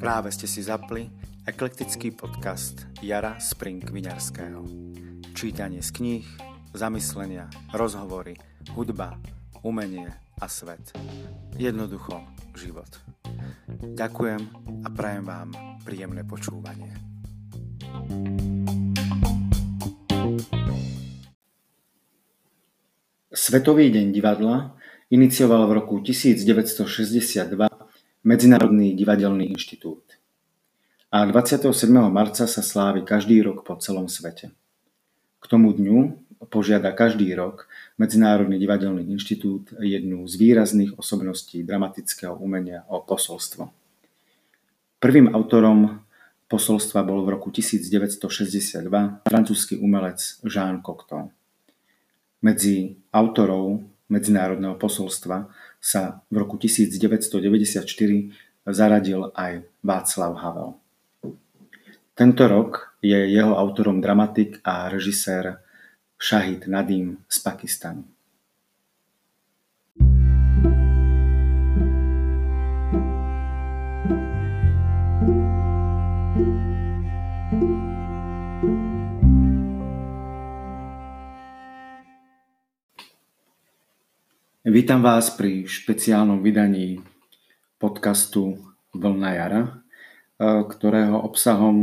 Práve 0.00 0.36
ste 0.36 0.44
si 0.44 0.60
zapli 0.60 1.08
eklektický 1.48 2.12
podcast 2.12 2.84
Jara 3.00 3.40
Spring 3.40 3.80
Viňarského. 3.80 4.60
Čítanie 5.32 5.80
z 5.80 5.96
kníh, 5.96 6.26
zamyslenia, 6.76 7.48
rozhovory, 7.72 8.36
hudba, 8.76 9.16
umenie 9.64 10.12
a 10.36 10.44
svet. 10.44 10.92
Jednoducho 11.56 12.20
život. 12.52 13.00
Ďakujem 13.80 14.42
a 14.84 14.88
prajem 14.92 15.24
vám 15.24 15.48
príjemné 15.88 16.20
počúvanie. 16.28 16.92
Svetový 23.32 23.88
deň 23.88 24.06
divadla 24.12 24.79
inicioval 25.10 25.66
v 25.66 25.72
roku 25.82 25.98
1962 25.98 27.68
Medzinárodný 28.22 28.94
divadelný 28.94 29.50
inštitút. 29.50 30.06
A 31.10 31.26
27. 31.26 31.66
marca 32.06 32.46
sa 32.46 32.62
slávi 32.62 33.02
každý 33.02 33.42
rok 33.42 33.66
po 33.66 33.74
celom 33.82 34.06
svete. 34.06 34.54
K 35.42 35.44
tomu 35.50 35.74
dňu 35.74 36.14
požiada 36.46 36.94
každý 36.94 37.34
rok 37.34 37.66
Medzinárodný 37.98 38.62
divadelný 38.62 39.10
inštitút 39.10 39.74
jednu 39.82 40.30
z 40.30 40.34
výrazných 40.38 40.94
osobností 40.94 41.66
dramatického 41.66 42.38
umenia 42.38 42.86
o 42.86 43.02
posolstvo. 43.02 43.66
Prvým 45.02 45.34
autorom 45.34 46.06
posolstva 46.46 47.02
bol 47.02 47.26
v 47.26 47.34
roku 47.34 47.50
1962 47.50 48.86
francúzsky 49.26 49.74
umelec 49.74 50.38
Jean 50.46 50.78
Cocteau. 50.78 51.34
Medzi 52.46 52.94
autorov 53.10 53.89
medzinárodného 54.10 54.74
posolstva 54.76 55.48
sa 55.78 56.20
v 56.28 56.36
roku 56.42 56.58
1994 56.58 57.80
zaradil 58.68 59.32
aj 59.32 59.64
Václav 59.80 60.36
Havel. 60.36 60.76
Tento 62.12 62.44
rok 62.44 62.92
je 63.00 63.16
jeho 63.16 63.56
autorom 63.56 64.04
dramatik 64.04 64.60
a 64.60 64.92
režisér 64.92 65.64
Shahid 66.20 66.68
Nadim 66.68 67.24
z 67.24 67.36
Pakistanu. 67.40 68.04
Vítam 84.70 85.02
vás 85.02 85.34
pri 85.34 85.66
špeciálnom 85.66 86.46
vydaní 86.46 87.02
podcastu 87.82 88.70
Vlna 88.94 89.30
jara, 89.34 89.62
e, 89.66 89.70
ktorého 90.62 91.18
obsahom 91.26 91.74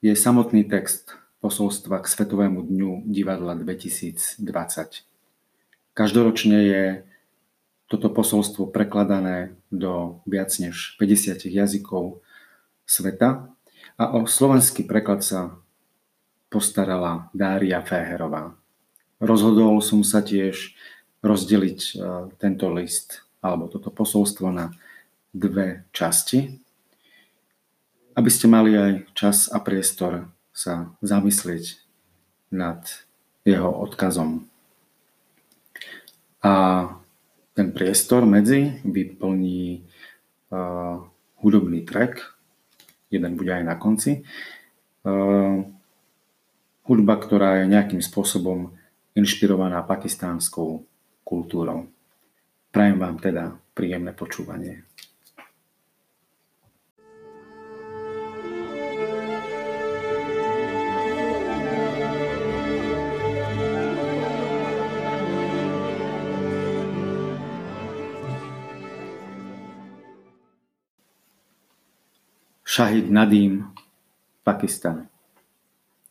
je 0.00 0.16
samotný 0.16 0.64
text 0.64 1.12
posolstva 1.44 2.00
k 2.00 2.08
Svetovému 2.08 2.64
dňu 2.72 3.04
divadla 3.04 3.52
2020. 3.52 4.40
Každoročne 5.92 6.58
je 6.64 6.84
toto 7.84 8.08
posolstvo 8.08 8.72
prekladané 8.72 9.52
do 9.68 10.24
viac 10.24 10.56
než 10.56 10.96
50 10.96 11.52
jazykov 11.52 12.24
sveta 12.88 13.52
a 14.00 14.04
o 14.16 14.24
slovenský 14.24 14.88
preklad 14.88 15.20
sa 15.20 15.60
postarala 16.48 17.28
Dária 17.36 17.84
Féherová. 17.84 18.56
Rozhodol 19.20 19.84
som 19.84 20.00
sa 20.00 20.24
tiež 20.24 20.72
rozdeliť 21.22 21.80
e, 21.80 21.92
tento 22.36 22.66
list 22.74 23.22
alebo 23.42 23.66
toto 23.66 23.90
posolstvo 23.90 24.50
na 24.50 24.70
dve 25.34 25.88
časti, 25.90 26.60
aby 28.12 28.30
ste 28.30 28.46
mali 28.46 28.76
aj 28.76 28.92
čas 29.16 29.36
a 29.48 29.58
priestor 29.58 30.28
sa 30.52 30.92
zamyslieť 31.00 31.80
nad 32.52 32.84
jeho 33.42 33.72
odkazom. 33.72 34.46
A 36.44 36.52
ten 37.56 37.72
priestor 37.72 38.28
medzi 38.28 38.78
vyplní 38.84 39.82
uh, 40.52 41.00
hudobný 41.40 41.82
track, 41.88 42.20
jeden 43.08 43.32
bude 43.40 43.52
aj 43.52 43.64
na 43.64 43.74
konci. 43.80 44.24
Uh, 45.02 45.64
hudba, 46.84 47.16
ktorá 47.16 47.64
je 47.64 47.72
nejakým 47.72 48.04
spôsobom 48.04 48.76
inšpirovaná 49.16 49.84
pakistánskou 49.84 50.84
kultúrou. 51.32 51.88
Prajem 52.68 53.00
vám 53.00 53.16
teda 53.16 53.56
príjemné 53.72 54.12
počúvanie. 54.12 54.84
Shahid 72.68 73.08
Nadim, 73.08 73.72
Pakistan. 74.44 75.08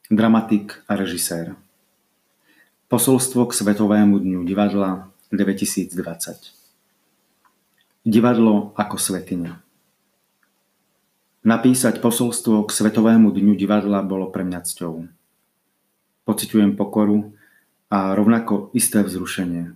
Dramatik 0.10 0.82
a 0.90 0.98
režisér. 0.98 1.54
Posolstvo 2.90 3.50
k 3.50 3.56
Svetovému 3.56 4.18
dňu 4.18 4.46
divadla 4.46 5.11
2020. 5.32 5.96
Divadlo 8.04 8.76
ako 8.76 9.00
svetiňa. 9.00 9.64
Napísať 11.48 12.04
posolstvo 12.04 12.68
k 12.68 12.76
Svetovému 12.76 13.32
dňu 13.32 13.56
divadla 13.56 14.04
bolo 14.04 14.28
pre 14.30 14.44
mňa 14.44 14.60
cťou. 14.62 15.08
Pociťujem 16.28 16.76
pokoru 16.76 17.32
a 17.88 18.12
rovnako 18.12 18.76
isté 18.76 19.02
vzrušenie, 19.02 19.74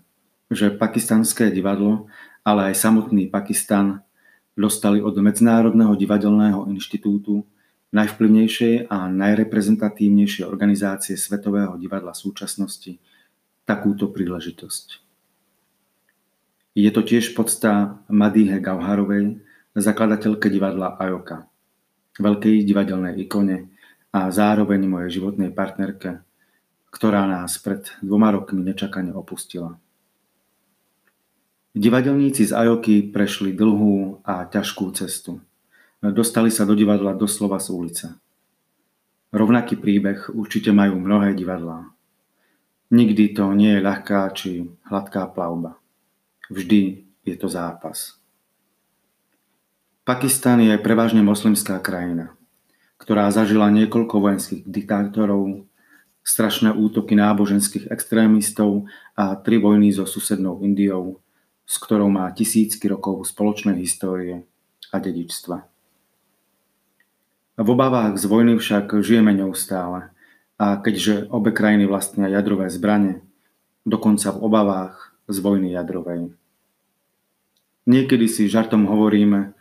že 0.52 0.76
pakistanské 0.76 1.50
divadlo, 1.50 2.12
ale 2.44 2.70
aj 2.70 2.86
samotný 2.86 3.32
Pakistan 3.32 4.04
dostali 4.60 5.00
od 5.00 5.16
Medzinárodného 5.16 5.96
divadelného 5.96 6.68
inštitútu 6.68 7.48
najvplyvnejšej 7.96 8.92
a 8.92 9.08
najreprezentatívnejšej 9.08 10.44
organizácie 10.44 11.16
Svetového 11.16 11.80
divadla 11.80 12.12
súčasnosti 12.12 13.00
takúto 13.64 14.12
príležitosť. 14.12 15.05
Je 16.76 16.92
to 16.92 17.02
tiež 17.02 17.32
podsta 17.34 18.04
Madíhe 18.12 18.60
Gauharovej, 18.60 19.40
zakladateľke 19.74 20.52
divadla 20.52 21.00
Ajoka, 21.00 21.48
veľkej 22.20 22.68
divadelnej 22.68 23.16
ikone 23.24 23.72
a 24.12 24.28
zároveň 24.28 24.84
mojej 24.84 25.20
životnej 25.20 25.56
partnerke, 25.56 26.20
ktorá 26.92 27.24
nás 27.26 27.56
pred 27.64 27.88
dvoma 28.04 28.36
rokmi 28.36 28.60
nečakane 28.62 29.16
opustila. 29.16 29.80
Divadelníci 31.76 32.48
z 32.48 32.56
Ajoky 32.56 33.08
prešli 33.08 33.56
dlhú 33.56 34.24
a 34.28 34.44
ťažkú 34.44 34.92
cestu– 34.96 35.40
Dostali 36.12 36.54
sa 36.54 36.70
do 36.70 36.78
divadla 36.78 37.18
doslova 37.18 37.58
z 37.58 37.68
ulice. 37.74 38.08
Rovnaký 39.34 39.82
príbeh 39.82 40.30
určite 40.38 40.70
majú 40.70 41.02
mnohé 41.02 41.34
divadlá. 41.34 41.90
Nikdy 42.94 43.34
to 43.34 43.50
nie 43.58 43.74
je 43.74 43.82
ľahká 43.82 44.30
či 44.38 44.70
hladká 44.86 45.26
plavba. 45.34 45.82
Vždy 46.50 47.06
je 47.26 47.36
to 47.36 47.50
zápas. 47.50 48.22
Pakistan 50.06 50.62
je 50.62 50.78
prevažne 50.78 51.26
moslimská 51.26 51.82
krajina, 51.82 52.38
ktorá 53.02 53.26
zažila 53.34 53.74
niekoľko 53.74 54.22
vojenských 54.22 54.62
diktátorov, 54.70 55.66
strašné 56.22 56.74
útoky 56.74 57.18
náboženských 57.18 57.90
extrémistov 57.90 58.86
a 59.18 59.34
tri 59.38 59.58
vojny 59.58 59.90
so 59.90 60.06
susednou 60.06 60.62
Indiou, 60.62 61.22
s 61.66 61.82
ktorou 61.82 62.14
má 62.14 62.30
tisícky 62.30 62.86
rokov 62.86 63.26
spoločnej 63.26 63.82
histórie 63.82 64.46
a 64.94 65.02
dedičstva. 65.02 65.58
V 67.56 67.68
obavách 67.72 68.20
z 68.20 68.26
vojny 68.28 68.60
však 68.60 69.00
žijeme 69.00 69.32
neustále. 69.32 70.12
A 70.56 70.76
keďže 70.80 71.28
obe 71.32 71.52
krajiny 71.52 71.88
vlastnia 71.88 72.28
jadrové 72.32 72.68
zbranie, 72.72 73.24
dokonca 73.84 74.32
v 74.36 74.40
obavách 74.44 75.15
z 75.26 75.38
vojny 75.42 75.74
jadrovej. 75.74 76.34
Niekedy 77.86 78.26
si 78.26 78.50
žartom 78.50 78.90
hovoríme, 78.90 79.54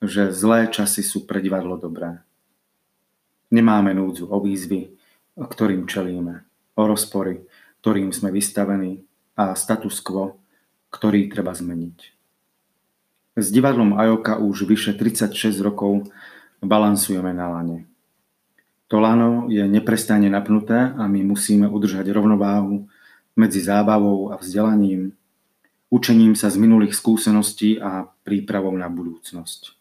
že 0.00 0.32
zlé 0.32 0.68
časy 0.68 1.04
sú 1.04 1.28
pre 1.28 1.40
divadlo 1.40 1.76
dobré. 1.76 2.20
Nemáme 3.52 3.92
núdzu 3.96 4.28
o 4.28 4.38
výzvy, 4.40 4.96
ktorým 5.36 5.88
čelíme, 5.88 6.44
o 6.76 6.82
rozpory, 6.84 7.44
ktorým 7.80 8.12
sme 8.12 8.32
vystavení 8.32 9.04
a 9.36 9.56
status 9.56 10.00
quo, 10.04 10.36
ktorý 10.92 11.32
treba 11.32 11.56
zmeniť. 11.56 11.98
S 13.40 13.46
divadlom 13.48 13.96
Ajoka 13.96 14.36
už 14.36 14.68
vyše 14.68 14.92
36 14.92 15.64
rokov 15.64 16.12
balansujeme 16.60 17.32
na 17.32 17.48
lane. 17.48 17.88
To 18.90 18.98
lano 18.98 19.46
je 19.46 19.62
neprestane 19.64 20.26
napnuté 20.26 20.92
a 20.92 21.06
my 21.06 21.22
musíme 21.22 21.70
udržať 21.70 22.10
rovnováhu 22.10 22.90
medzi 23.36 23.60
zábavou 23.60 24.32
a 24.32 24.38
vzdelaním, 24.38 25.12
učením 25.90 26.38
sa 26.38 26.50
z 26.50 26.56
minulých 26.58 26.94
skúseností 26.94 27.78
a 27.82 28.06
prípravou 28.26 28.74
na 28.74 28.86
budúcnosť. 28.86 29.74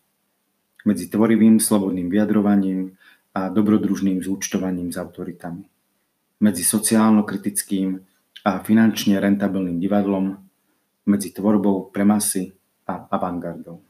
Medzi 0.88 1.12
tvorivým 1.12 1.62
slobodným 1.62 2.10
vyjadrovaním 2.10 2.98
a 3.36 3.52
dobrodružným 3.54 4.24
zúčtovaním 4.24 4.90
s 4.90 4.98
autoritami. 4.98 5.68
Medzi 6.40 6.64
sociálno-kritickým 6.64 8.00
a 8.48 8.64
finančne 8.64 9.20
rentabilným 9.20 9.78
divadlom, 9.78 10.40
medzi 11.06 11.36
tvorbou 11.36 11.92
pre 11.92 12.08
masy 12.08 12.56
a 12.88 13.06
avantgardou. 13.12 13.84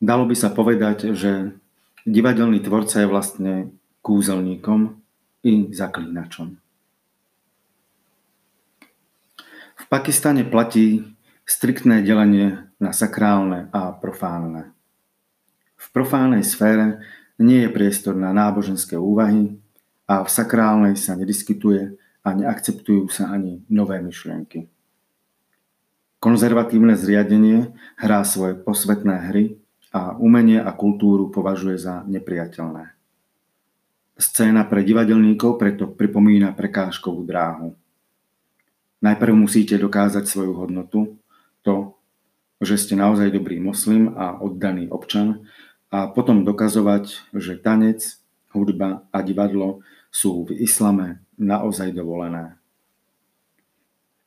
Dalo 0.00 0.24
by 0.24 0.32
sa 0.32 0.48
povedať, 0.48 1.12
že 1.12 1.52
divadelný 2.08 2.64
tvorca 2.64 3.04
je 3.04 3.08
vlastne 3.10 3.54
kúzelníkom 4.00 4.96
i 5.44 5.68
zaklínačom. 5.68 6.56
V 9.70 9.72
Pakistane 9.90 10.46
platí 10.46 11.02
striktné 11.42 12.06
delenie 12.06 12.70
na 12.78 12.94
sakrálne 12.94 13.66
a 13.74 13.90
profánne. 13.90 14.70
V 15.74 15.86
profánnej 15.90 16.46
sfére 16.46 17.02
nie 17.42 17.66
je 17.66 17.74
priestor 17.74 18.14
na 18.14 18.30
náboženské 18.30 18.94
úvahy 18.94 19.58
a 20.06 20.22
v 20.22 20.30
sakrálnej 20.30 20.94
sa 20.94 21.18
nediskytuje 21.18 21.98
a 22.22 22.28
neakceptujú 22.38 23.10
sa 23.10 23.34
ani 23.34 23.66
nové 23.66 23.98
myšlienky. 23.98 24.70
Konzervatívne 26.22 26.94
zriadenie 26.94 27.74
hrá 27.98 28.22
svoje 28.22 28.62
posvetné 28.62 29.34
hry 29.34 29.58
a 29.90 30.14
umenie 30.22 30.62
a 30.62 30.70
kultúru 30.70 31.34
považuje 31.34 31.82
za 31.82 32.06
nepriateľné. 32.06 32.94
Scéna 34.14 34.70
pre 34.70 34.86
divadelníkov 34.86 35.58
preto 35.58 35.90
pripomína 35.90 36.54
prekážkovú 36.54 37.26
dráhu. 37.26 37.79
Najprv 39.00 39.32
musíte 39.32 39.80
dokázať 39.80 40.28
svoju 40.28 40.52
hodnotu, 40.60 41.16
to, 41.64 41.96
že 42.60 42.76
ste 42.76 42.94
naozaj 42.96 43.32
dobrý 43.32 43.56
moslim 43.56 44.12
a 44.12 44.36
oddaný 44.36 44.92
občan 44.92 45.48
a 45.88 46.06
potom 46.12 46.44
dokazovať, 46.44 47.32
že 47.32 47.56
tanec, 47.56 48.20
hudba 48.52 49.08
a 49.08 49.24
divadlo 49.24 49.80
sú 50.12 50.44
v 50.44 50.60
islame 50.60 51.24
naozaj 51.40 51.96
dovolené. 51.96 52.60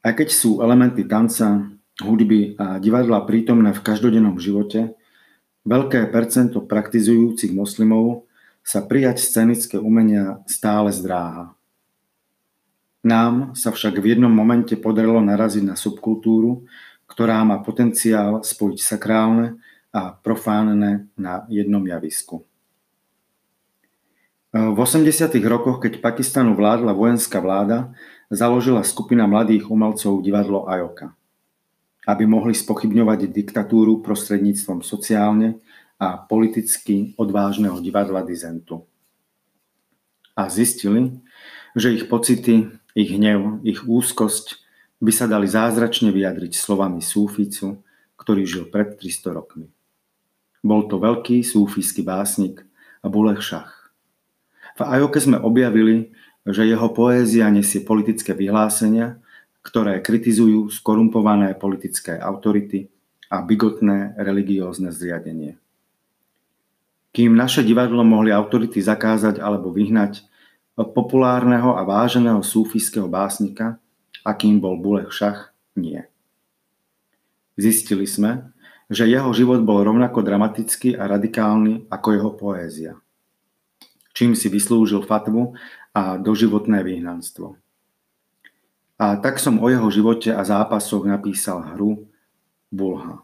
Aj 0.03 0.11
keď 0.11 0.29
sú 0.33 0.59
elementy 0.59 1.05
tanca, 1.07 1.69
hudby 2.01 2.57
a 2.57 2.81
divadla 2.81 3.23
prítomné 3.23 3.71
v 3.71 3.83
každodennom 3.85 4.41
živote, 4.41 4.97
veľké 5.63 6.09
percento 6.09 6.65
praktizujúcich 6.65 7.53
moslimov 7.53 8.25
sa 8.63 8.81
prijať 8.83 9.21
scenické 9.23 9.77
umenia 9.77 10.41
stále 10.49 10.89
zdráha. 10.91 11.53
Nám 13.03 13.51
sa 13.59 13.75
však 13.75 13.99
v 13.99 14.15
jednom 14.15 14.31
momente 14.31 14.79
podarilo 14.79 15.19
naraziť 15.19 15.63
na 15.67 15.75
subkultúru, 15.75 16.63
ktorá 17.03 17.43
má 17.43 17.59
potenciál 17.59 18.47
spojiť 18.47 18.79
sakrálne 18.79 19.59
a 19.91 20.15
profánne 20.15 21.11
na 21.19 21.43
jednom 21.51 21.83
javisku. 21.83 22.47
V 24.53 24.77
80. 24.77 25.33
rokoch, 25.49 25.81
keď 25.83 25.99
Pakistanu 25.99 26.55
vládla 26.55 26.93
vojenská 26.93 27.41
vláda, 27.41 27.91
založila 28.29 28.85
skupina 28.85 29.25
mladých 29.25 29.67
umelcov 29.67 30.21
divadlo 30.21 30.69
Ajoka, 30.69 31.11
aby 32.05 32.23
mohli 32.23 32.55
spochybňovať 32.55 33.33
diktatúru 33.33 34.05
prostredníctvom 34.05 34.85
sociálne 34.85 35.59
a 35.97 36.21
politicky 36.21 37.17
odvážneho 37.17 37.81
divadla 37.81 38.21
Dizentu. 38.21 38.85
A 40.37 40.49
zistili, 40.49 41.17
že 41.73 41.93
ich 41.93 42.05
pocity, 42.05 42.69
ich 42.93 43.09
hnev, 43.13 43.61
ich 43.65 43.85
úzkosť 43.85 44.61
by 45.03 45.11
sa 45.11 45.25
dali 45.27 45.49
zázračne 45.49 46.13
vyjadriť 46.13 46.53
slovami 46.55 47.03
súficu, 47.03 47.81
ktorý 48.15 48.47
žil 48.47 48.65
pred 48.69 48.95
300 48.95 49.35
rokmi. 49.35 49.67
Bol 50.63 50.87
to 50.87 50.95
veľký 50.95 51.43
súfijský 51.43 52.07
básnik 52.07 52.63
Bulech 53.03 53.43
Šach. 53.43 53.91
V 54.79 54.81
Ajoke 54.87 55.19
sme 55.19 55.37
objavili, 55.37 56.15
že 56.47 56.63
jeho 56.63 56.87
poézia 56.95 57.51
nesie 57.51 57.83
politické 57.83 58.31
vyhlásenia, 58.31 59.19
ktoré 59.59 59.99
kritizujú 59.99 60.71
skorumpované 60.71 61.55
politické 61.55 62.15
autority 62.15 62.87
a 63.27 63.43
bigotné 63.43 64.15
religiózne 64.19 64.91
zriadenie. 64.91 65.59
Kým 67.13 67.37
naše 67.37 67.61
divadlo 67.61 68.01
mohli 68.01 68.33
autority 68.33 68.81
zakázať 68.81 69.37
alebo 69.37 69.69
vyhnať 69.69 70.25
populárneho 70.81 71.77
a 71.77 71.85
váženého 71.85 72.41
súfijského 72.41 73.05
básnika, 73.05 73.77
akým 74.25 74.57
bol 74.57 74.81
Bulech 74.81 75.13
Šach, 75.13 75.53
nie. 75.77 76.01
Zistili 77.53 78.09
sme, 78.09 78.49
že 78.89 79.05
jeho 79.05 79.29
život 79.37 79.61
bol 79.61 79.85
rovnako 79.85 80.25
dramatický 80.25 80.97
a 80.97 81.05
radikálny 81.05 81.85
ako 81.93 82.07
jeho 82.09 82.31
poézia. 82.33 82.93
Čím 84.17 84.33
si 84.33 84.49
vyslúžil 84.49 85.05
fatvu 85.05 85.53
a 85.93 86.17
doživotné 86.17 86.81
výhnanstvo. 86.81 87.57
A 88.97 89.17
tak 89.17 89.37
som 89.41 89.61
o 89.61 89.67
jeho 89.69 89.89
živote 89.89 90.33
a 90.33 90.41
zápasoch 90.45 91.05
napísal 91.05 91.61
hru 91.73 92.09
Bulha. 92.69 93.21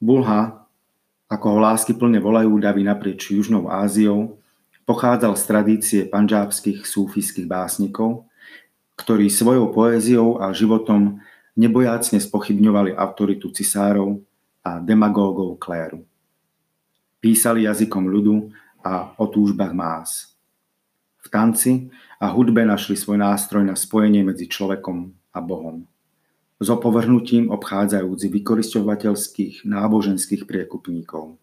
Bulha 0.00 0.62
ako 1.32 1.46
ho 1.56 1.58
lásky 1.64 1.96
plne 1.96 2.20
volajú 2.20 2.60
davy 2.60 2.84
naprieč 2.84 3.32
Južnou 3.32 3.72
Áziou, 3.72 4.36
pochádzal 4.84 5.34
z 5.38 5.44
tradície 5.46 6.00
panžábskych 6.06 6.86
súfijských 6.86 7.46
básnikov, 7.46 8.26
ktorí 8.98 9.32
svojou 9.32 9.72
poéziou 9.72 10.38
a 10.38 10.54
životom 10.54 11.22
nebojácne 11.58 12.20
spochybňovali 12.20 12.96
autoritu 12.96 13.50
cisárov 13.50 14.22
a 14.62 14.78
demagógov 14.78 15.58
kléru. 15.58 16.06
Písali 17.22 17.66
jazykom 17.66 18.06
ľudu 18.06 18.50
a 18.82 19.14
o 19.18 19.26
túžbách 19.30 19.72
más. 19.74 20.34
V 21.22 21.30
tanci 21.30 21.90
a 22.18 22.26
hudbe 22.30 22.66
našli 22.66 22.98
svoj 22.98 23.22
nástroj 23.22 23.62
na 23.62 23.78
spojenie 23.78 24.26
medzi 24.26 24.50
človekom 24.50 25.14
a 25.30 25.38
Bohom 25.38 25.86
s 26.62 26.70
opovrhnutím 26.70 27.50
obchádzajúc 27.50 28.22
vykoristovateľských 28.30 29.66
náboženských 29.66 30.46
priekupníkov. 30.46 31.41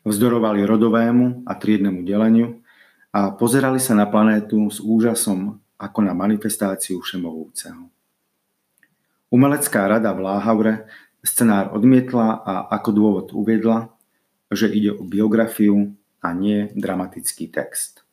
Vzdorovali 0.00 0.64
rodovému 0.64 1.44
a 1.44 1.52
triednemu 1.56 2.00
deleniu 2.08 2.64
a 3.12 3.34
pozerali 3.34 3.76
sa 3.76 3.92
na 3.92 4.08
planétu 4.08 4.70
s 4.72 4.80
úžasom 4.80 5.60
ako 5.80 5.98
na 6.04 6.12
manifestáciu 6.12 7.00
všemohúceho. 7.00 7.88
Umelecká 9.30 9.86
rada 9.86 10.12
v 10.12 10.24
Láhavre 10.24 10.74
scenár 11.24 11.72
odmietla 11.76 12.40
a 12.40 12.54
ako 12.80 12.90
dôvod 12.90 13.26
uviedla, 13.32 13.92
že 14.50 14.68
ide 14.68 14.92
o 14.92 15.04
biografiu 15.06 15.94
a 16.20 16.28
nie 16.36 16.68
dramatický 16.76 17.48
text. 17.48 18.04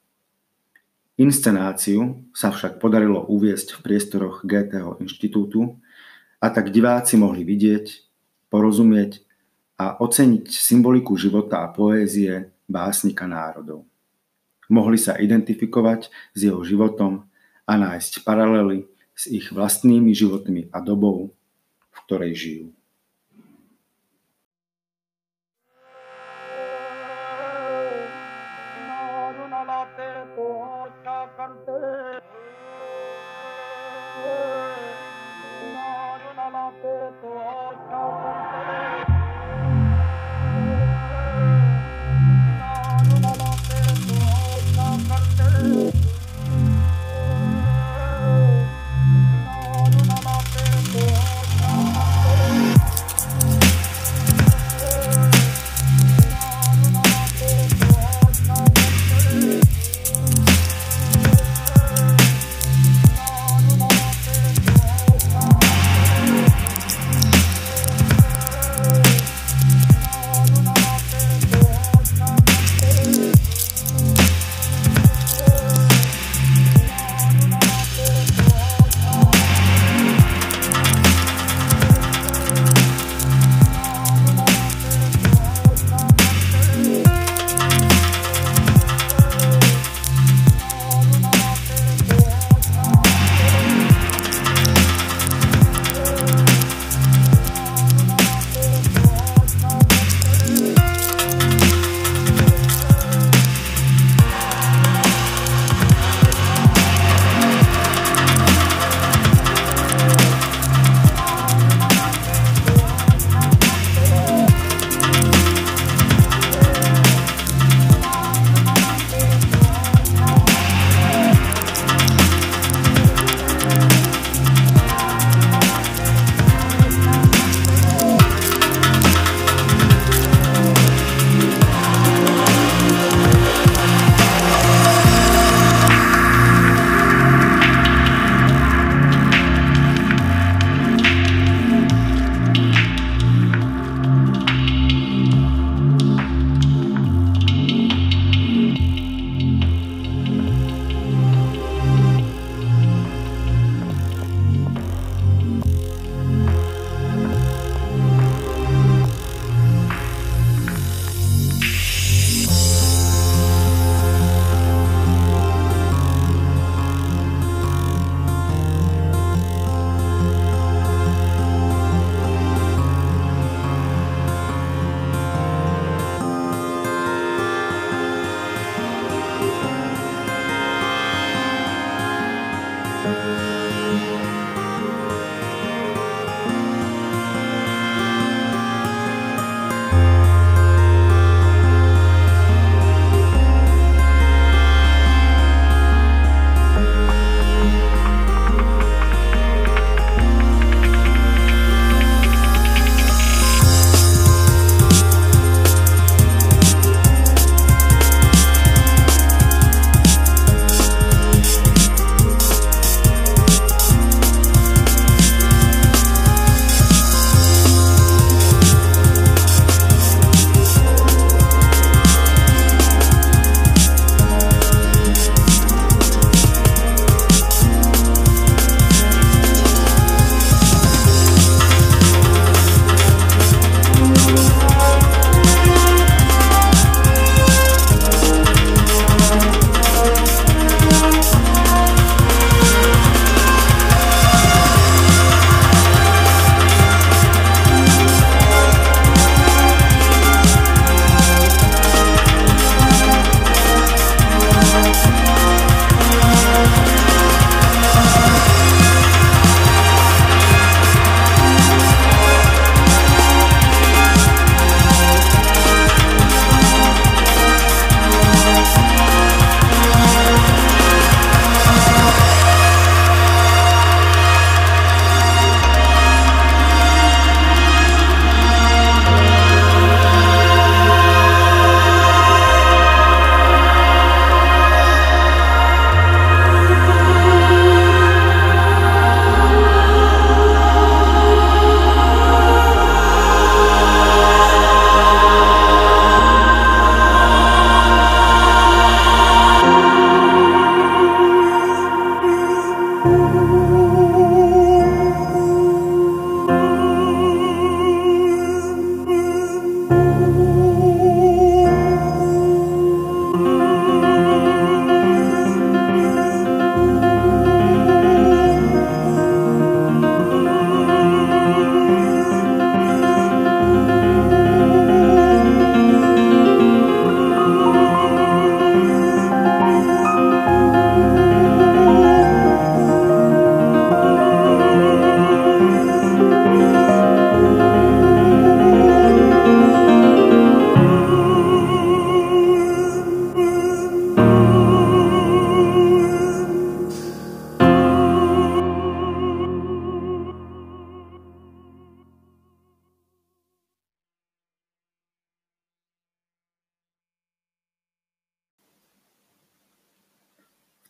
Inscenáciu 1.17 2.29
sa 2.31 2.53
však 2.53 2.77
podarilo 2.77 3.25
uviesť 3.25 3.79
v 3.79 3.83
priestoroch 3.83 4.45
GTO 4.45 5.01
inštitútu 5.01 5.75
a 6.37 6.47
tak 6.53 6.69
diváci 6.69 7.17
mohli 7.17 7.41
vidieť, 7.41 7.85
porozumieť 8.53 9.26
a 9.77 10.01
oceniť 10.01 10.49
symboliku 10.49 11.13
života 11.13 11.61
a 11.61 11.69
poézie 11.69 12.49
básnika 12.65 13.29
národov. 13.29 13.85
Mohli 14.67 14.99
sa 14.99 15.15
identifikovať 15.15 16.11
s 16.35 16.39
jeho 16.43 16.59
životom 16.65 17.23
a 17.63 17.73
nájsť 17.77 18.25
paralely 18.27 18.89
s 19.15 19.29
ich 19.31 19.53
vlastnými 19.53 20.11
životmi 20.11 20.67
a 20.73 20.81
dobou, 20.83 21.31
v 21.93 21.97
ktorej 22.03 22.33
žijú. 22.35 22.67
Oh, 37.89 38.46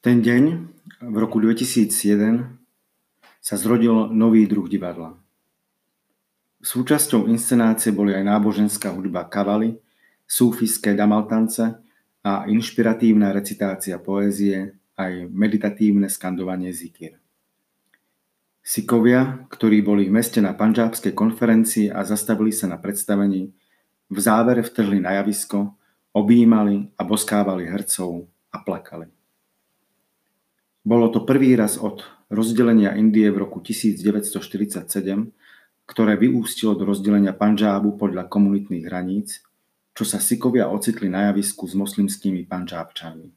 ten 0.08 0.24
deň, 0.24 0.44
v 1.04 1.16
roku 1.20 1.36
2001, 1.44 1.92
sa 3.44 3.56
zrodil 3.60 4.08
nový 4.16 4.48
druh 4.48 4.64
divadla. 4.64 5.20
Súčasťou 6.64 7.28
inscenácie 7.28 7.92
boli 7.92 8.16
aj 8.16 8.24
náboženská 8.24 8.96
hudba 8.96 9.28
kavaly, 9.28 9.76
súfiské 10.24 10.96
damaltance 10.96 11.76
a 12.24 12.48
inšpiratívna 12.48 13.36
recitácia 13.36 14.00
poézie 14.00 14.80
aj 14.96 15.28
meditatívne 15.28 16.08
skandovanie 16.08 16.72
zikir. 16.72 17.20
Sikovia, 18.64 19.44
ktorí 19.52 19.84
boli 19.84 20.08
v 20.08 20.24
meste 20.24 20.40
na 20.40 20.56
panžábskej 20.56 21.12
konferencii 21.12 21.92
a 21.92 22.08
zastavili 22.08 22.56
sa 22.56 22.72
na 22.72 22.80
predstavení, 22.80 23.52
v 24.08 24.18
závere 24.24 24.64
vtrhli 24.64 25.04
na 25.04 25.20
javisko, 25.20 25.76
objímali 26.16 26.96
a 26.96 27.04
boskávali 27.04 27.68
hercov 27.68 28.24
a 28.56 28.64
plakali. 28.64 29.17
Bolo 30.88 31.12
to 31.12 31.27
prvý 31.27 31.60
raz 31.60 31.75
od 31.75 32.08
rozdelenia 32.32 32.96
Indie 32.96 33.27
v 33.27 33.44
roku 33.44 33.60
1947, 33.60 34.88
ktoré 35.84 36.15
vyústilo 36.15 36.79
do 36.79 36.88
rozdelenia 36.88 37.36
Panžábu 37.36 38.00
podľa 38.00 38.32
komunitných 38.32 38.88
hraníc, 38.88 39.44
čo 39.91 40.08
sa 40.08 40.24
Sikovia 40.24 40.72
ocitli 40.72 41.12
na 41.12 41.27
javisku 41.27 41.67
s 41.67 41.75
moslimskými 41.75 42.48
Panžábčanmi. 42.48 43.27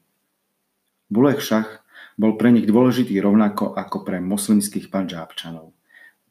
Bulech 1.11 1.43
Šach 1.43 1.83
bol 2.15 2.39
pre 2.39 2.55
nich 2.55 2.63
dôležitý 2.63 3.19
rovnako 3.19 3.75
ako 3.75 4.07
pre 4.07 4.23
moslimských 4.23 4.87
Panžábčanov, 4.87 5.75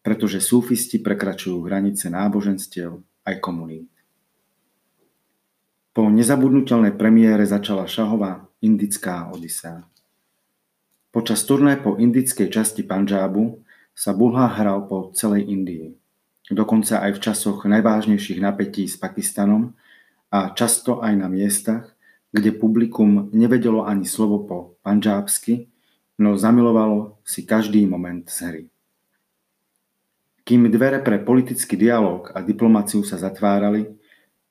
pretože 0.01 0.41
súfisti 0.41 1.05
prekračujú 1.05 1.69
hranice 1.69 2.09
náboženstiev 2.09 2.97
aj 3.29 3.35
komunít. 3.45 3.93
Po 5.93 6.09
nezabudnutelnej 6.09 6.97
premiére 6.97 7.45
začala 7.45 7.85
Šahová 7.85 8.49
indická 8.65 9.29
odisea. 9.29 9.85
Počas 11.11 11.43
turné 11.43 11.75
po 11.75 11.99
indickej 11.99 12.47
časti 12.55 12.87
Panžábu 12.87 13.67
sa 13.99 14.15
Bulha 14.15 14.47
hral 14.47 14.87
po 14.87 15.11
celej 15.11 15.43
Indii. 15.51 15.91
Dokonca 16.47 17.03
aj 17.03 17.19
v 17.19 17.23
časoch 17.27 17.67
najvážnejších 17.67 18.39
napätí 18.39 18.87
s 18.87 18.95
Pakistanom 18.95 19.75
a 20.31 20.55
často 20.55 21.03
aj 21.03 21.19
na 21.19 21.27
miestach, 21.27 21.99
kde 22.31 22.55
publikum 22.55 23.27
nevedelo 23.35 23.83
ani 23.83 24.07
slovo 24.07 24.47
po 24.47 24.59
panžábsky, 24.87 25.67
no 26.23 26.39
zamilovalo 26.39 27.19
si 27.27 27.43
každý 27.43 27.91
moment 27.91 28.31
z 28.31 28.39
hry. 28.47 28.65
Kým 30.47 30.71
dvere 30.71 31.03
pre 31.03 31.19
politický 31.19 31.75
dialog 31.75 32.31
a 32.31 32.39
diplomáciu 32.39 33.03
sa 33.03 33.19
zatvárali, 33.19 33.83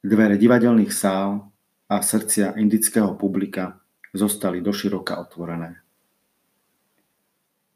dvere 0.03 0.35
divadelných 0.35 0.91
sál 0.91 1.55
a 1.87 2.03
srdcia 2.03 2.59
indického 2.59 3.15
publika 3.15 3.79
zostali 4.11 4.59
doširoka 4.59 5.15
otvorené. 5.23 5.87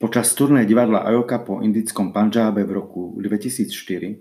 Počas 0.04 0.36
turné 0.36 0.68
divadla 0.68 1.08
Ajoka 1.08 1.40
po 1.40 1.64
indickom 1.64 2.12
Panžábe 2.12 2.68
v 2.68 2.76
roku 2.76 3.16
2004 3.24 4.20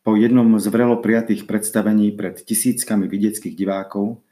po 0.00 0.16
jednom 0.16 0.56
z 0.56 0.64
vrelo 0.72 1.04
prijatých 1.04 1.44
predstavení 1.44 2.16
pred 2.16 2.40
tisíckami 2.40 3.12
vidieckých 3.12 3.52
divákov 3.52 4.24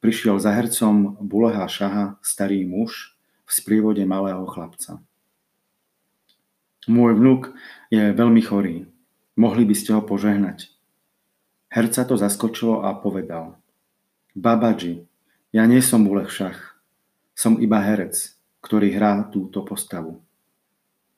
prišiel 0.00 0.40
za 0.40 0.56
hercom 0.56 1.20
Buleha 1.20 1.68
Šaha 1.68 2.16
starý 2.24 2.64
muž 2.64 3.12
v 3.44 3.50
sprievode 3.52 4.00
malého 4.08 4.48
chlapca. 4.48 5.04
Môj 6.88 7.12
vnuk 7.12 7.52
je 7.92 8.16
veľmi 8.16 8.40
chorý. 8.40 8.88
Mohli 9.36 9.68
by 9.68 9.74
ste 9.76 9.92
ho 9.92 10.00
požehnať. 10.00 10.72
Herca 11.68 12.08
to 12.08 12.16
zaskočilo 12.16 12.88
a 12.88 12.96
povedal. 12.96 13.60
Babaji, 14.32 15.04
ja 15.52 15.68
nie 15.68 15.84
som 15.84 16.08
Bulech 16.08 16.32
Šach. 16.32 16.80
Som 17.36 17.60
iba 17.60 17.84
herec 17.84 18.32
ktorý 18.62 18.94
hrá 18.94 19.26
túto 19.28 19.66
postavu. 19.66 20.22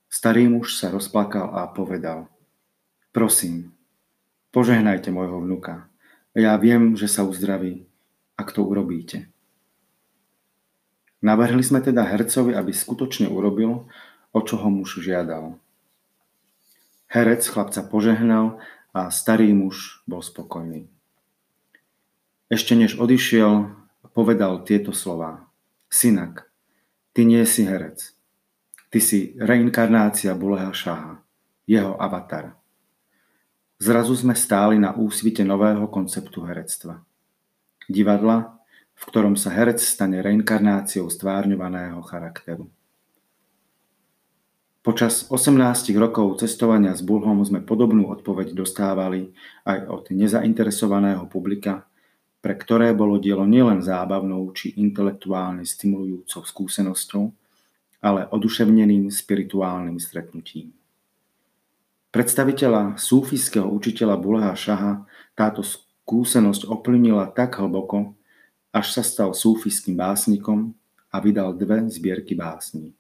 Starý 0.09 0.49
muž 0.49 0.75
sa 0.81 0.89
rozplakal 0.91 1.53
a 1.53 1.69
povedal, 1.71 2.27
prosím, 3.13 3.71
požehnajte 4.51 5.13
môjho 5.13 5.45
vnuka. 5.45 5.87
Ja 6.35 6.57
viem, 6.59 6.99
že 6.99 7.07
sa 7.07 7.23
uzdraví, 7.23 7.87
ak 8.35 8.51
to 8.51 8.67
urobíte. 8.67 9.31
Navrhli 11.25 11.63
sme 11.65 11.81
teda 11.81 12.05
hercovi, 12.05 12.53
aby 12.53 12.73
skutočne 12.75 13.31
urobil, 13.31 13.87
o 14.35 14.41
čo 14.43 14.61
ho 14.61 14.69
muž 14.69 15.01
žiadal. 15.01 15.57
Herec 17.09 17.47
chlapca 17.47 17.81
požehnal 17.87 18.59
a 18.91 19.09
starý 19.09 19.55
muž 19.55 20.03
bol 20.05 20.21
spokojný. 20.21 20.91
Ešte 22.53 22.77
než 22.77 23.01
odišiel, 23.01 23.73
povedal 24.15 24.63
tieto 24.63 24.95
slova. 24.95 25.49
Synak, 25.91 26.51
Ty 27.15 27.23
nie 27.23 27.47
si 27.47 27.63
herec. 27.63 28.11
Ty 28.91 28.99
si 28.99 29.39
reinkarnácia 29.39 30.35
Buleha 30.35 30.75
Šaha, 30.75 31.23
jeho 31.63 31.95
avatar. 31.95 32.59
Zrazu 33.79 34.19
sme 34.19 34.35
stáli 34.35 34.83
na 34.83 34.99
úsvite 34.99 35.47
nového 35.47 35.87
konceptu 35.87 36.43
herectva. 36.43 37.07
Divadla, 37.87 38.59
v 38.99 39.03
ktorom 39.07 39.39
sa 39.39 39.55
herec 39.55 39.79
stane 39.79 40.27
reinkarnáciou 40.27 41.07
stvárňovaného 41.07 42.03
charakteru. 42.03 42.67
Počas 44.83 45.31
18 45.31 45.95
rokov 45.95 46.43
cestovania 46.43 46.99
s 46.99 47.01
Bulhom 47.01 47.41
sme 47.47 47.63
podobnú 47.63 48.11
odpoveď 48.11 48.59
dostávali 48.59 49.31
aj 49.63 49.87
od 49.87 50.05
nezainteresovaného 50.11 51.31
publika, 51.31 51.87
pre 52.45 52.53
ktoré 52.53 52.93
bolo 52.93 53.17
dielo 53.17 53.49
nielen 53.49 53.81
zábavnou 53.81 54.53
či 54.53 54.77
intelektuálne 54.77 55.65
stimulujúcou 55.65 56.45
skúsenosťou, 56.45 57.33
ale 58.05 58.29
oduševneným 58.29 59.09
spirituálnym 59.09 59.97
stretnutím. 59.97 60.77
Predstaviteľa 62.13 63.01
súfiského 63.01 63.65
učiteľa 63.65 64.21
Bulha 64.21 64.53
Šaha 64.53 65.09
táto 65.33 65.65
skúsenosť 65.65 66.69
oplnila 66.69 67.33
tak 67.33 67.57
hlboko, 67.57 68.13
až 68.77 68.93
sa 68.93 69.01
stal 69.01 69.33
súfiským 69.33 69.97
básnikom 69.97 70.77
a 71.09 71.25
vydal 71.25 71.57
dve 71.57 71.89
zbierky 71.89 72.37
básní. 72.37 72.93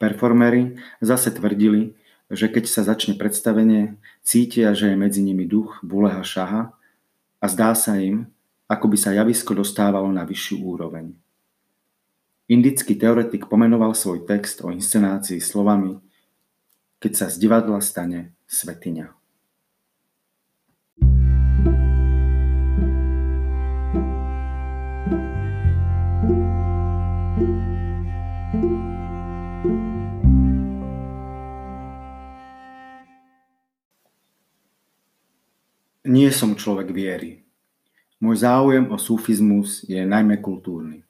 Performery 0.00 0.80
zase 1.04 1.36
tvrdili, 1.36 1.92
že 2.32 2.48
keď 2.48 2.64
sa 2.64 2.80
začne 2.80 3.12
predstavenie, 3.12 4.00
cítia, 4.24 4.72
že 4.72 4.88
je 4.88 4.96
medzi 4.96 5.20
nimi 5.20 5.44
duch 5.44 5.84
Buleha 5.84 6.24
Šaha 6.24 6.72
a 7.42 7.46
zdá 7.50 7.74
sa 7.74 7.98
im, 7.98 8.30
ako 8.70 8.86
by 8.86 8.96
sa 8.96 9.10
javisko 9.10 9.58
dostávalo 9.58 10.06
na 10.14 10.22
vyššiu 10.22 10.56
úroveň. 10.62 11.10
Indický 12.46 12.94
teoretik 12.94 13.50
pomenoval 13.50 13.98
svoj 13.98 14.22
text 14.22 14.62
o 14.62 14.70
inscenácii 14.70 15.42
slovami 15.42 15.98
keď 17.02 17.12
sa 17.18 17.26
z 17.26 17.42
divadla 17.42 17.82
stane 17.82 18.38
svetiňa. 18.46 19.10
Nie 36.12 36.28
som 36.28 36.52
človek 36.52 36.92
viery. 36.92 37.40
Môj 38.20 38.44
záujem 38.44 38.84
o 38.92 39.00
sufizmus 39.00 39.80
je 39.88 39.96
najmä 39.96 40.44
kultúrny. 40.44 41.08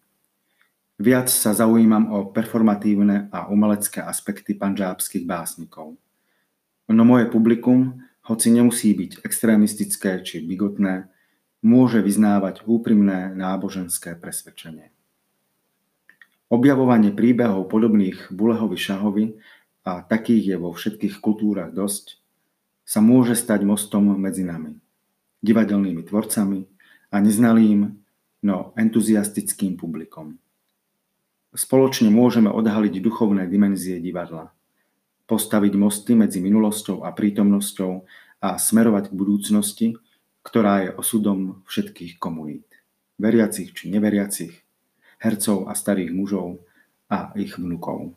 Viac 0.94 1.26
sa 1.26 1.50
zaujímam 1.50 2.06
o 2.14 2.30
performatívne 2.30 3.26
a 3.34 3.50
umelecké 3.50 3.98
aspekty 3.98 4.54
panžábskych 4.54 5.26
básnikov. 5.26 5.98
No 6.86 7.02
moje 7.02 7.26
publikum, 7.26 7.98
hoci 8.30 8.54
nemusí 8.54 8.94
byť 8.94 9.26
extrémistické 9.26 10.22
či 10.22 10.38
bigotné, 10.38 11.10
môže 11.66 11.98
vyznávať 11.98 12.62
úprimné 12.70 13.34
náboženské 13.34 14.14
presvedčenie. 14.22 14.94
Objavovanie 16.46 17.10
príbehov 17.10 17.66
podobných 17.66 18.30
Bulehovi 18.30 18.78
Šahovi 18.78 19.34
a 19.82 20.06
takých 20.06 20.54
je 20.54 20.56
vo 20.62 20.70
všetkých 20.70 21.18
kultúrach 21.18 21.74
dosť, 21.74 22.22
sa 22.86 23.02
môže 23.02 23.34
stať 23.34 23.66
mostom 23.66 24.06
medzi 24.14 24.46
nami 24.46 24.78
divadelnými 25.42 26.06
tvorcami 26.06 26.60
a 27.10 27.16
neznalým, 27.18 27.92
no 28.46 28.56
entuziastickým 28.78 29.76
publikom. 29.76 30.38
Spoločne 31.52 32.08
môžeme 32.08 32.48
odhaliť 32.48 33.04
duchovné 33.04 33.44
dimenzie 33.44 34.00
divadla, 34.00 34.54
postaviť 35.28 35.72
mosty 35.76 36.16
medzi 36.16 36.40
minulosťou 36.40 37.04
a 37.04 37.12
prítomnosťou 37.12 37.92
a 38.40 38.56
smerovať 38.56 39.12
k 39.12 39.18
budúcnosti, 39.18 39.88
ktorá 40.40 40.88
je 40.88 40.90
osudom 40.96 41.60
všetkých 41.68 42.16
komunít, 42.16 42.66
veriacich 43.20 43.76
či 43.76 43.92
neveriacich, 43.92 44.64
hercov 45.20 45.68
a 45.68 45.76
starých 45.76 46.10
mužov 46.10 46.64
a 47.12 47.30
ich 47.36 47.54
vnukov. 47.60 48.16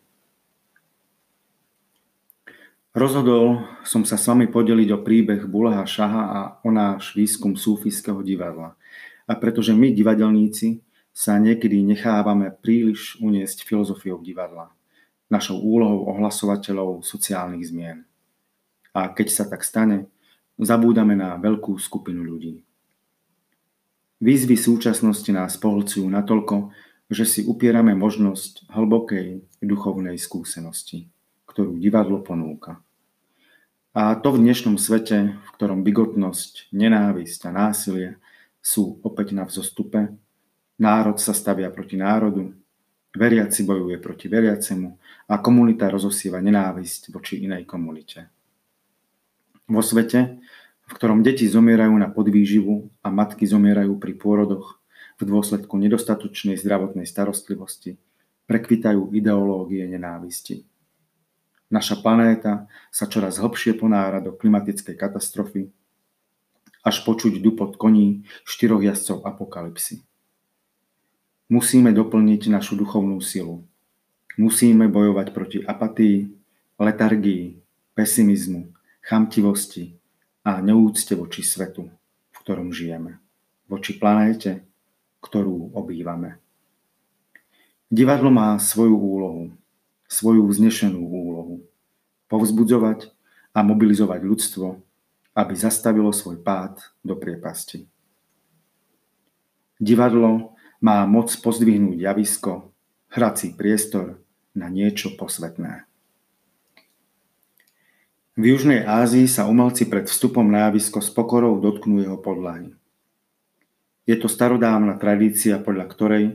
Rozhodol 2.95 3.59
som 3.83 4.07
sa 4.07 4.15
s 4.15 4.23
vami 4.23 4.47
podeliť 4.47 4.89
o 4.95 5.03
príbeh 5.03 5.51
Bulaha 5.51 5.83
Šaha 5.83 6.23
a 6.31 6.39
o 6.63 6.71
náš 6.71 7.11
výskum 7.11 7.59
súfijského 7.59 8.23
divadla. 8.23 8.79
A 9.27 9.35
pretože 9.35 9.75
my, 9.75 9.91
divadelníci, 9.91 10.79
sa 11.11 11.35
niekedy 11.35 11.83
nechávame 11.83 12.55
príliš 12.55 13.19
uniesť 13.19 13.67
filozofiou 13.67 14.23
divadla, 14.23 14.71
našou 15.27 15.59
úlohou 15.59 16.07
ohlasovateľov 16.07 17.03
sociálnych 17.03 17.67
zmien. 17.67 18.07
A 18.95 19.11
keď 19.11 19.27
sa 19.27 19.43
tak 19.43 19.67
stane, 19.67 20.07
zabúdame 20.55 21.19
na 21.19 21.35
veľkú 21.35 21.75
skupinu 21.75 22.23
ľudí. 22.23 22.63
Výzvy 24.23 24.55
súčasnosti 24.55 25.35
nás 25.35 25.59
pohlcujú 25.59 26.07
natoľko, 26.07 26.71
že 27.11 27.27
si 27.27 27.41
upierame 27.43 27.91
možnosť 27.91 28.71
hlbokej 28.71 29.43
duchovnej 29.59 30.15
skúsenosti, 30.15 31.11
ktorú 31.55 31.79
divadlo 31.79 32.19
ponúka. 32.19 32.83
A 33.95 34.11
to 34.19 34.35
v 34.35 34.43
dnešnom 34.43 34.75
svete, 34.75 35.39
v 35.39 35.49
ktorom 35.55 35.87
bigotnosť, 35.87 36.75
nenávisť 36.75 37.47
a 37.47 37.51
násilie 37.55 38.19
sú 38.59 38.99
opäť 39.07 39.31
na 39.31 39.47
vzostupe, 39.47 40.11
národ 40.75 41.15
sa 41.15 41.31
stavia 41.31 41.71
proti 41.71 41.95
národu, 41.95 42.51
veriaci 43.15 43.63
bojuje 43.63 44.03
proti 44.03 44.27
veriacemu 44.27 44.99
a 45.31 45.39
komunita 45.39 45.87
rozosieva 45.87 46.43
nenávisť 46.43 47.15
voči 47.15 47.39
inej 47.47 47.63
komunite. 47.63 48.27
Vo 49.71 49.79
svete, 49.79 50.43
v 50.83 50.91
ktorom 50.91 51.23
deti 51.23 51.47
zomierajú 51.47 51.95
na 51.95 52.11
podvýživu 52.11 52.99
a 52.99 53.07
matky 53.07 53.47
zomierajú 53.47 53.95
pri 53.95 54.11
pôrodoch 54.19 54.83
v 55.15 55.23
dôsledku 55.23 55.79
nedostatočnej 55.79 56.59
zdravotnej 56.59 57.07
starostlivosti, 57.07 57.95
prekvitajú 58.43 59.15
ideológie 59.15 59.87
nenávisti. 59.87 60.74
Naša 61.75 61.99
planéta 61.99 62.71
sa 62.87 63.03
čoraz 63.03 63.35
hlbšie 63.35 63.75
ponára 63.75 64.23
do 64.23 64.31
klimatickej 64.31 64.95
katastrofy, 64.95 65.75
až 66.87 67.03
počuť 67.03 67.43
dupot 67.43 67.75
koní 67.75 68.23
štyroch 68.47 68.79
jazdcov 68.79 69.27
apokalipsy. 69.27 69.99
Musíme 71.51 71.91
doplniť 71.91 72.47
našu 72.47 72.79
duchovnú 72.79 73.19
silu. 73.19 73.67
Musíme 74.39 74.87
bojovať 74.87 75.27
proti 75.35 75.59
apatii, 75.59 76.31
letargii, 76.79 77.59
pesimizmu, 77.91 78.71
chamtivosti, 79.03 79.99
a 80.45 80.61
neúcte 80.61 81.17
voči 81.17 81.41
svetu, 81.41 81.89
v 82.29 82.37
ktorom 82.45 82.69
žijeme, 82.69 83.17
voči 83.65 83.97
planéte, 83.97 84.61
ktorú 85.25 85.73
obývame. 85.73 86.37
Divadlo 87.89 88.29
má 88.29 88.53
svoju 88.61 88.93
úlohu, 88.93 89.43
svoju 90.05 90.45
vznešenú 90.45 91.01
úlohu. 91.01 91.64
Povzbudzovať 92.35 93.15
a 93.55 93.63
mobilizovať 93.63 94.19
ľudstvo, 94.27 94.67
aby 95.39 95.53
zastavilo 95.55 96.11
svoj 96.11 96.43
pád 96.43 96.83
do 96.99 97.15
priepasti. 97.15 97.87
Divadlo 99.79 100.59
má 100.83 101.07
moc 101.07 101.31
pozdvihnúť 101.31 101.95
javisko, 101.95 102.75
hrací 103.15 103.55
priestor 103.55 104.19
na 104.51 104.67
niečo 104.67 105.15
posvetné. 105.15 105.87
V 108.35 108.43
Južnej 108.43 108.83
Ázii 108.83 109.31
sa 109.31 109.47
umelci 109.47 109.87
pred 109.87 110.11
vstupom 110.11 110.43
na 110.43 110.67
javisko 110.67 110.99
s 110.99 111.07
pokorou 111.07 111.55
dotknú 111.63 112.03
jeho 112.03 112.19
podlahy. 112.19 112.75
Je 114.03 114.19
to 114.19 114.27
starodávna 114.27 114.99
tradícia, 114.99 115.55
podľa 115.63 115.87
ktorej 115.87 116.25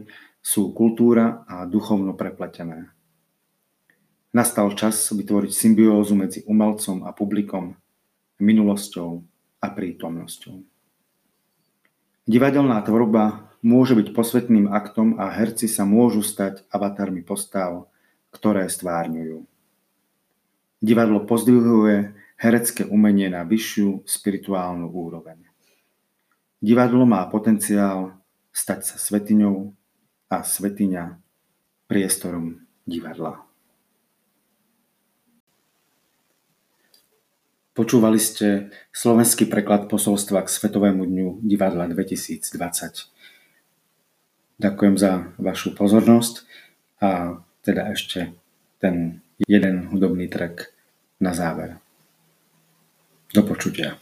sú 0.41 0.73
kultúra 0.73 1.45
a 1.45 1.69
duchovno 1.69 2.17
prepletené. 2.17 2.89
Nastal 4.31 4.71
čas 4.79 5.11
vytvoriť 5.11 5.51
symbiózu 5.51 6.15
medzi 6.15 6.47
umelcom 6.47 7.03
a 7.03 7.11
publikom, 7.11 7.75
minulosťou 8.39 9.27
a 9.59 9.67
prítomnosťou. 9.75 10.63
Divadelná 12.31 12.79
tvorba 12.87 13.51
môže 13.59 13.99
byť 13.99 14.15
posvetným 14.15 14.71
aktom 14.71 15.19
a 15.19 15.35
herci 15.35 15.67
sa 15.67 15.83
môžu 15.83 16.23
stať 16.23 16.63
avatarmi 16.71 17.27
postav, 17.27 17.91
ktoré 18.31 18.71
stvárňujú. 18.71 19.43
Divadlo 20.79 21.27
pozdvihuje 21.27 22.15
herecké 22.39 22.87
umenie 22.87 23.29
na 23.29 23.43
vyššiu 23.43 24.07
spirituálnu 24.07 24.89
úroveň. 24.95 25.43
Divadlo 26.63 27.03
má 27.03 27.27
potenciál 27.27 28.15
stať 28.55 28.95
sa 28.95 28.97
svetiňou 28.97 29.75
a 30.31 30.47
svetiňa 30.47 31.19
priestorom 31.91 32.63
divadla. 32.87 33.50
Počúvali 37.71 38.19
ste 38.19 38.75
slovenský 38.91 39.47
preklad 39.47 39.87
posolstva 39.87 40.43
k 40.43 40.51
Svetovému 40.51 41.07
dňu 41.07 41.29
divadla 41.47 41.87
2020. 41.87 42.43
Ďakujem 44.59 44.95
za 44.99 45.31
vašu 45.39 45.79
pozornosť 45.79 46.35
a 46.99 47.41
teda 47.63 47.95
ešte 47.95 48.35
ten 48.83 49.23
jeden 49.47 49.89
hudobný 49.89 50.27
track 50.27 50.75
na 51.23 51.31
záver. 51.31 51.79
Do 53.31 53.47
počutia. 53.47 53.97